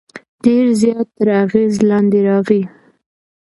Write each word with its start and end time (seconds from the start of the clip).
ډېر 0.43 0.65
زیات 0.81 1.07
تر 1.17 1.27
اغېز 1.43 1.73
لاندې 1.89 2.19
راغی. 2.27 2.61